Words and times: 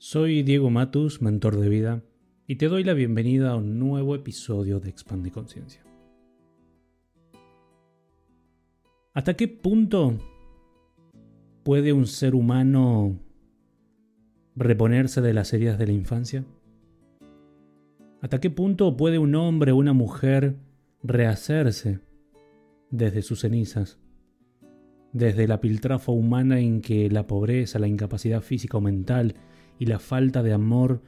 Soy 0.00 0.44
Diego 0.44 0.70
Matus, 0.70 1.20
mentor 1.22 1.58
de 1.58 1.68
vida, 1.68 2.04
y 2.46 2.54
te 2.54 2.68
doy 2.68 2.84
la 2.84 2.94
bienvenida 2.94 3.50
a 3.50 3.56
un 3.56 3.80
nuevo 3.80 4.14
episodio 4.14 4.78
de 4.78 4.90
Expande 4.90 5.32
Conciencia. 5.32 5.82
¿Hasta 9.12 9.34
qué 9.34 9.48
punto 9.48 10.16
puede 11.64 11.92
un 11.92 12.06
ser 12.06 12.36
humano 12.36 13.18
reponerse 14.54 15.20
de 15.20 15.34
las 15.34 15.52
heridas 15.52 15.80
de 15.80 15.86
la 15.88 15.92
infancia? 15.92 16.44
¿Hasta 18.20 18.38
qué 18.38 18.50
punto 18.50 18.96
puede 18.96 19.18
un 19.18 19.34
hombre 19.34 19.72
o 19.72 19.76
una 19.76 19.94
mujer 19.94 20.60
rehacerse 21.02 21.98
desde 22.92 23.22
sus 23.22 23.40
cenizas? 23.40 23.98
Desde 25.12 25.48
la 25.48 25.60
piltrafa 25.60 26.12
humana 26.12 26.60
en 26.60 26.82
que 26.82 27.10
la 27.10 27.26
pobreza, 27.26 27.80
la 27.80 27.88
incapacidad 27.88 28.42
física 28.42 28.78
o 28.78 28.80
mental 28.80 29.34
y 29.78 29.86
la 29.86 29.98
falta 29.98 30.42
de 30.42 30.52
amor 30.52 31.02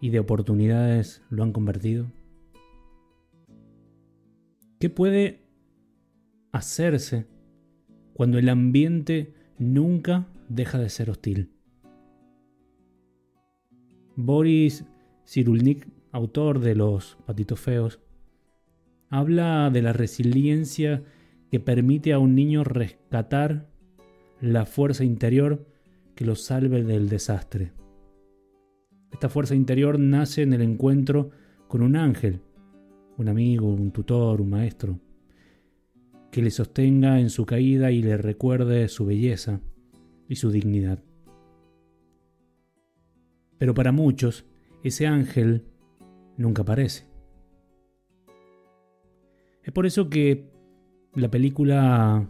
y 0.00 0.10
de 0.10 0.18
oportunidades 0.18 1.22
lo 1.30 1.42
han 1.42 1.52
convertido? 1.52 2.06
¿Qué 4.78 4.90
puede 4.90 5.40
hacerse 6.52 7.26
cuando 8.12 8.38
el 8.38 8.48
ambiente 8.48 9.34
nunca 9.58 10.26
deja 10.48 10.78
de 10.78 10.88
ser 10.88 11.10
hostil? 11.10 11.50
Boris 14.16 14.84
Cyrulnik, 15.26 15.88
autor 16.12 16.60
de 16.60 16.74
Los 16.74 17.16
Patitos 17.26 17.60
Feos, 17.60 18.00
habla 19.10 19.70
de 19.70 19.82
la 19.82 19.92
resiliencia 19.92 21.02
que 21.50 21.60
permite 21.60 22.12
a 22.12 22.18
un 22.18 22.34
niño 22.34 22.62
rescatar 22.62 23.68
la 24.40 24.66
fuerza 24.66 25.04
interior 25.04 25.66
que 26.14 26.24
lo 26.24 26.36
salve 26.36 26.82
del 26.82 27.08
desastre. 27.08 27.72
Esta 29.12 29.28
fuerza 29.28 29.54
interior 29.54 29.98
nace 29.98 30.42
en 30.42 30.52
el 30.52 30.62
encuentro 30.62 31.30
con 31.68 31.82
un 31.82 31.96
ángel, 31.96 32.40
un 33.16 33.28
amigo, 33.28 33.68
un 33.68 33.92
tutor, 33.92 34.40
un 34.40 34.50
maestro, 34.50 34.98
que 36.30 36.42
le 36.42 36.50
sostenga 36.50 37.20
en 37.20 37.30
su 37.30 37.46
caída 37.46 37.90
y 37.92 38.02
le 38.02 38.16
recuerde 38.16 38.88
su 38.88 39.06
belleza 39.06 39.60
y 40.28 40.36
su 40.36 40.50
dignidad. 40.50 40.98
Pero 43.58 43.72
para 43.74 43.92
muchos, 43.92 44.44
ese 44.82 45.06
ángel 45.06 45.64
nunca 46.36 46.62
aparece. 46.62 47.06
Es 49.62 49.72
por 49.72 49.86
eso 49.86 50.10
que 50.10 50.50
la 51.14 51.30
película 51.30 52.28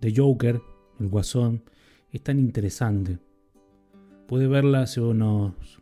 de 0.00 0.14
Joker, 0.16 0.60
el 1.00 1.08
Guasón, 1.08 1.64
es 2.12 2.22
tan 2.22 2.38
interesante. 2.38 3.18
Pude 4.28 4.46
verla 4.46 4.82
hace 4.82 5.00
unos. 5.00 5.80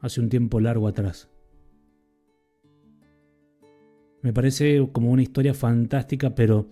hace 0.00 0.20
un 0.20 0.28
tiempo 0.28 0.60
largo 0.60 0.88
atrás. 0.88 1.28
Me 4.20 4.32
parece 4.32 4.88
como 4.92 5.12
una 5.12 5.22
historia 5.22 5.54
fantástica, 5.54 6.34
pero 6.34 6.68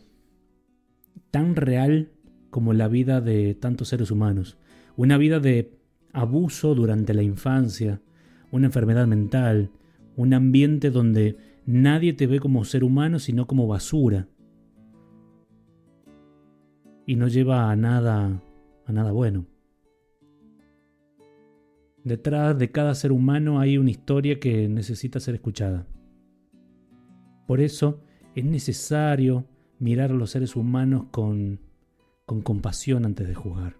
tan 1.30 1.54
real 1.54 2.10
como 2.50 2.72
la 2.72 2.88
vida 2.88 3.20
de 3.20 3.54
tantos 3.54 3.88
seres 3.88 4.10
humanos. 4.10 4.58
Una 4.96 5.16
vida 5.16 5.38
de 5.38 5.72
abuso 6.12 6.74
durante 6.74 7.14
la 7.14 7.22
infancia, 7.22 8.00
una 8.50 8.66
enfermedad 8.66 9.06
mental, 9.06 9.70
un 10.16 10.34
ambiente 10.34 10.90
donde 10.90 11.36
nadie 11.66 12.14
te 12.14 12.26
ve 12.26 12.40
como 12.40 12.64
ser 12.64 12.82
humano, 12.82 13.20
sino 13.20 13.46
como 13.46 13.68
basura. 13.68 14.28
Y 17.06 17.14
no 17.14 17.28
lleva 17.28 17.70
a 17.70 17.76
nada 17.76 18.42
a 18.86 18.92
nada 18.92 19.12
bueno. 19.12 19.46
Detrás 22.04 22.56
de 22.56 22.70
cada 22.70 22.94
ser 22.94 23.10
humano 23.10 23.58
hay 23.58 23.78
una 23.78 23.90
historia 23.90 24.38
que 24.38 24.68
necesita 24.68 25.18
ser 25.18 25.34
escuchada. 25.34 25.86
Por 27.46 27.60
eso 27.60 28.00
es 28.34 28.44
necesario 28.44 29.46
mirar 29.78 30.12
a 30.12 30.14
los 30.14 30.30
seres 30.30 30.54
humanos 30.56 31.06
con, 31.10 31.60
con 32.24 32.42
compasión 32.42 33.04
antes 33.04 33.26
de 33.26 33.34
juzgar. 33.34 33.76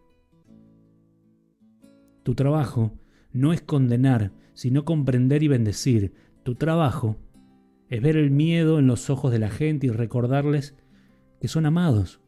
Tu 2.24 2.34
trabajo 2.34 2.92
no 3.32 3.52
es 3.52 3.60
condenar, 3.60 4.32
sino 4.54 4.84
comprender 4.84 5.44
y 5.44 5.48
bendecir. 5.48 6.12
Tu 6.42 6.56
trabajo 6.56 7.16
es 7.88 8.02
ver 8.02 8.16
el 8.16 8.32
miedo 8.32 8.80
en 8.80 8.88
los 8.88 9.10
ojos 9.10 9.30
de 9.30 9.38
la 9.38 9.50
gente 9.50 9.86
y 9.86 9.90
recordarles 9.90 10.74
que 11.40 11.46
son 11.46 11.66
amados. 11.66 12.20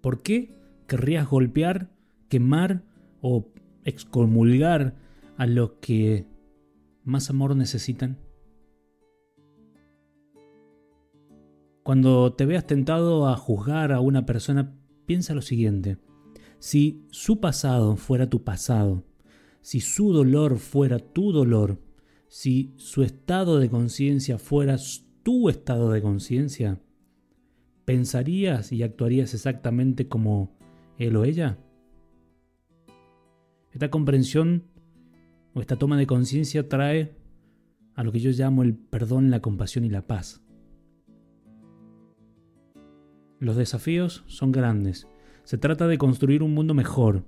¿Por 0.00 0.22
qué? 0.22 0.57
Querrías 0.88 1.28
golpear, 1.28 1.90
quemar 2.28 2.82
o 3.20 3.46
excomulgar 3.84 4.96
a 5.36 5.46
los 5.46 5.74
que 5.80 6.26
más 7.04 7.30
amor 7.30 7.54
necesitan? 7.54 8.18
Cuando 11.84 12.34
te 12.34 12.44
veas 12.44 12.66
tentado 12.66 13.28
a 13.28 13.36
juzgar 13.36 13.92
a 13.92 14.00
una 14.00 14.26
persona, 14.26 14.74
piensa 15.06 15.34
lo 15.34 15.42
siguiente. 15.42 15.98
Si 16.58 17.06
su 17.10 17.40
pasado 17.40 17.96
fuera 17.96 18.28
tu 18.28 18.42
pasado, 18.42 19.04
si 19.60 19.80
su 19.80 20.12
dolor 20.12 20.58
fuera 20.58 20.98
tu 20.98 21.32
dolor, 21.32 21.80
si 22.28 22.74
su 22.76 23.02
estado 23.02 23.58
de 23.58 23.70
conciencia 23.70 24.38
fuera 24.38 24.76
tu 25.22 25.48
estado 25.48 25.90
de 25.90 26.02
conciencia, 26.02 26.80
¿pensarías 27.84 28.72
y 28.72 28.82
actuarías 28.82 29.32
exactamente 29.32 30.08
como 30.08 30.57
él 30.98 31.16
o 31.16 31.24
ella. 31.24 31.58
Esta 33.72 33.90
comprensión 33.90 34.64
o 35.54 35.60
esta 35.60 35.76
toma 35.76 35.96
de 35.96 36.06
conciencia 36.06 36.68
trae 36.68 37.16
a 37.94 38.04
lo 38.04 38.12
que 38.12 38.20
yo 38.20 38.30
llamo 38.30 38.62
el 38.62 38.74
perdón, 38.74 39.30
la 39.30 39.40
compasión 39.40 39.84
y 39.84 39.90
la 39.90 40.06
paz. 40.06 40.42
Los 43.40 43.56
desafíos 43.56 44.24
son 44.26 44.52
grandes. 44.52 45.06
Se 45.44 45.58
trata 45.58 45.86
de 45.86 45.98
construir 45.98 46.42
un 46.42 46.54
mundo 46.54 46.74
mejor, 46.74 47.24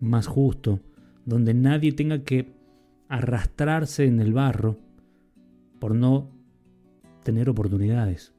más 0.00 0.26
justo, 0.26 0.80
donde 1.24 1.54
nadie 1.54 1.92
tenga 1.92 2.24
que 2.24 2.54
arrastrarse 3.08 4.06
en 4.06 4.20
el 4.20 4.32
barro 4.32 4.78
por 5.78 5.94
no 5.94 6.30
tener 7.22 7.50
oportunidades. 7.50 8.32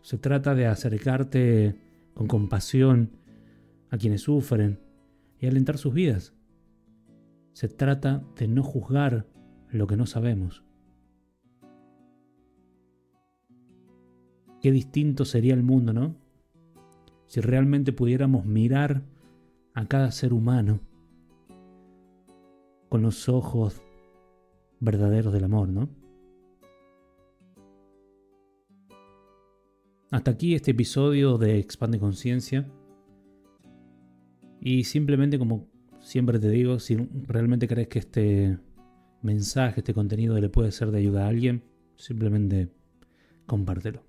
Se 0.00 0.16
trata 0.16 0.54
de 0.54 0.66
acercarte 0.66 1.87
con 2.18 2.26
compasión 2.26 3.12
a 3.90 3.96
quienes 3.96 4.22
sufren 4.22 4.80
y 5.38 5.46
alentar 5.46 5.78
sus 5.78 5.94
vidas. 5.94 6.34
Se 7.52 7.68
trata 7.68 8.24
de 8.34 8.48
no 8.48 8.64
juzgar 8.64 9.28
lo 9.70 9.86
que 9.86 9.96
no 9.96 10.04
sabemos. 10.04 10.64
Qué 14.60 14.72
distinto 14.72 15.24
sería 15.24 15.54
el 15.54 15.62
mundo, 15.62 15.92
¿no? 15.92 16.16
Si 17.28 17.40
realmente 17.40 17.92
pudiéramos 17.92 18.44
mirar 18.44 19.04
a 19.74 19.86
cada 19.86 20.10
ser 20.10 20.32
humano 20.32 20.80
con 22.88 23.00
los 23.00 23.28
ojos 23.28 23.80
verdaderos 24.80 25.32
del 25.32 25.44
amor, 25.44 25.68
¿no? 25.68 25.88
Hasta 30.10 30.30
aquí 30.30 30.54
este 30.54 30.70
episodio 30.70 31.36
de 31.36 31.58
Expande 31.58 31.98
Conciencia. 31.98 32.66
Y 34.58 34.84
simplemente 34.84 35.38
como 35.38 35.68
siempre 36.00 36.38
te 36.38 36.48
digo, 36.48 36.78
si 36.78 36.96
realmente 37.26 37.68
crees 37.68 37.88
que 37.88 37.98
este 37.98 38.58
mensaje, 39.20 39.80
este 39.80 39.92
contenido 39.92 40.40
le 40.40 40.48
puede 40.48 40.72
ser 40.72 40.90
de 40.92 40.98
ayuda 40.98 41.26
a 41.26 41.28
alguien, 41.28 41.62
simplemente 41.96 42.70
compártelo. 43.46 44.02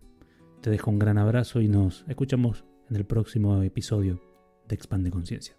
Te 0.61 0.69
dejo 0.69 0.89
un 0.89 0.99
gran 0.99 1.17
abrazo 1.17 1.59
y 1.59 1.67
nos 1.67 2.05
escuchamos 2.07 2.63
en 2.89 2.95
el 2.95 3.05
próximo 3.05 3.61
episodio 3.61 4.21
de 4.69 4.75
Expande 4.75 5.11
Conciencia. 5.11 5.58